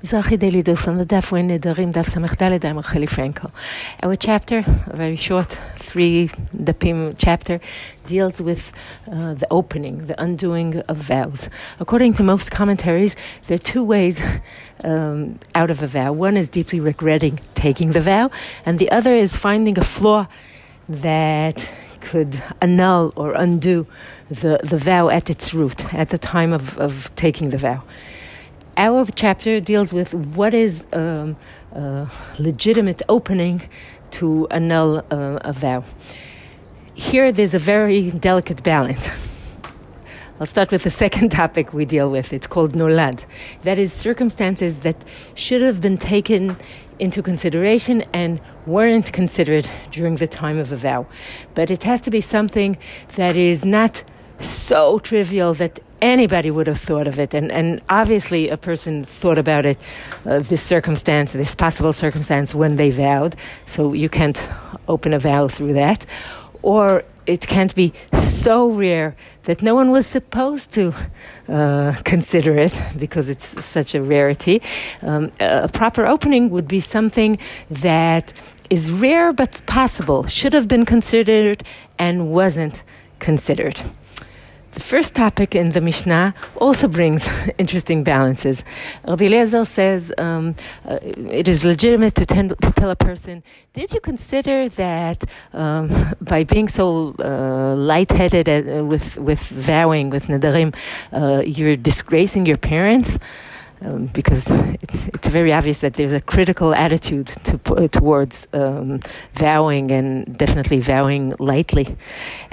[0.00, 2.16] Mizrahi Daily Dose on the Nedarim Daf.
[2.16, 3.50] I'm Frankel.
[4.00, 7.58] Our chapter, a very short three dapim chapter,
[8.06, 8.70] deals with
[9.10, 11.50] uh, the opening, the undoing of vows.
[11.80, 13.16] According to most commentaries,
[13.48, 14.22] there are two ways
[14.84, 16.12] um, out of a vow.
[16.12, 18.30] One is deeply regretting taking the vow,
[18.64, 20.28] and the other is finding a flaw
[20.88, 21.68] that
[22.00, 23.88] could annul or undo
[24.28, 27.82] the, the vow at its root, at the time of, of taking the vow
[28.78, 31.36] our chapter deals with what is um,
[31.72, 33.68] a legitimate opening
[34.12, 35.84] to annul uh, a vow.
[36.94, 39.10] Here, there's a very delicate balance.
[40.40, 42.32] I'll start with the second topic we deal with.
[42.32, 43.24] It's called nolad.
[43.64, 45.04] That is circumstances that
[45.34, 46.56] should have been taken
[47.00, 51.06] into consideration and weren't considered during the time of a vow.
[51.56, 52.78] But it has to be something
[53.16, 54.04] that is not
[54.68, 57.34] so trivial that anybody would have thought of it.
[57.34, 59.78] And, and obviously, a person thought about it,
[60.26, 63.34] uh, this circumstance, this possible circumstance, when they vowed.
[63.66, 64.48] So you can't
[64.86, 66.04] open a vow through that.
[66.62, 70.94] Or it can't be so rare that no one was supposed to
[71.48, 74.60] uh, consider it because it's such a rarity.
[75.02, 77.38] Um, a proper opening would be something
[77.70, 78.32] that
[78.68, 81.64] is rare but possible, should have been considered,
[81.98, 82.82] and wasn't
[83.18, 83.80] considered.
[84.72, 88.64] The first topic in the Mishnah also brings interesting balances.
[89.06, 93.92] Rabbi Eliezer says um, uh, it is legitimate to, tend, to, tell a person, did
[93.92, 100.74] you consider that um, by being so uh, lightheaded uh, with, with vowing, with nedarim,
[101.12, 103.18] uh, you're disgracing your parents?
[103.80, 104.50] Um, because
[104.82, 109.00] it's, it's very obvious that there's a critical attitude to, uh, towards um,
[109.34, 111.96] vowing and definitely vowing lightly.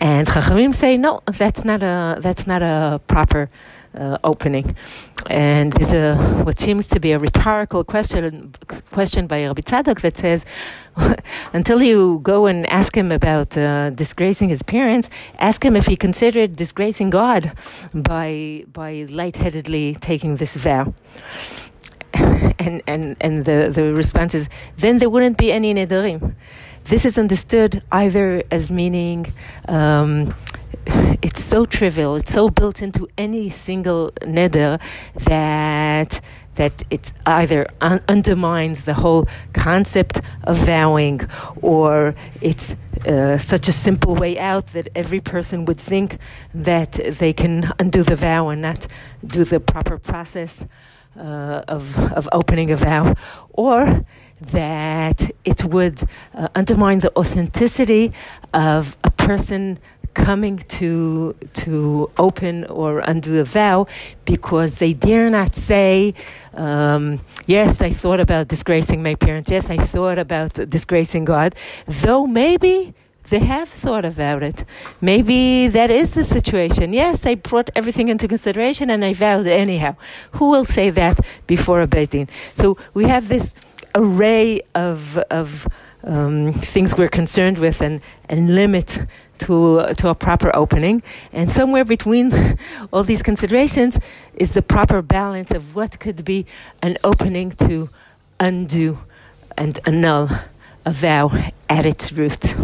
[0.00, 3.50] And Chachamim say, no, that's not a, that's not a proper
[3.94, 4.76] uh, opening.
[5.28, 8.54] And there's a, what seems to be a rhetorical question,
[8.90, 10.44] question by Rabbi Tzadok that says,
[11.52, 15.96] until you go and ask him about uh, disgracing his parents, ask him if he
[15.96, 17.52] considered disgracing God
[17.92, 20.94] by, by lightheadedly taking this vow.
[22.60, 24.48] And, and, and the, the response is,
[24.78, 26.34] then there wouldn't be any nedarim.
[26.84, 29.32] This is understood either as meaning
[29.68, 30.34] um,
[31.22, 34.80] it's so trivial, it's so built into any single neder
[35.14, 36.20] that
[36.54, 41.20] that it either un- undermines the whole concept of vowing
[41.62, 42.74] or it's
[43.06, 46.18] uh, such a simple way out that every person would think
[46.52, 48.88] that they can undo the vow and not
[49.24, 50.64] do the proper process
[51.16, 53.14] uh, of, of opening a vow,
[53.50, 54.04] or
[54.40, 56.02] that it would
[56.34, 58.12] uh, undermine the authenticity
[58.54, 59.78] of a person
[60.26, 63.86] coming to to open or undo a vow
[64.24, 66.14] because they dare not say,
[66.54, 69.50] um, "Yes, I thought about disgracing my parents.
[69.50, 71.54] Yes, I thought about disgracing God,"
[71.86, 72.94] though maybe.
[73.30, 74.64] They have thought about it.
[75.02, 76.94] Maybe that is the situation.
[76.94, 79.96] Yes, I brought everything into consideration and I vowed anyhow.
[80.36, 82.26] Who will say that before a Beit Din?
[82.54, 83.52] So we have this
[83.94, 85.68] array of, of
[86.04, 89.00] um, things we're concerned with and, and limit
[89.38, 91.02] to, to a proper opening.
[91.32, 92.58] And somewhere between
[92.92, 93.98] all these considerations
[94.34, 96.46] is the proper balance of what could be
[96.82, 97.90] an opening to
[98.40, 98.98] undo
[99.56, 100.30] and annul
[100.84, 101.30] a vow
[101.68, 102.54] at its root.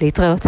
[0.00, 0.38] Later.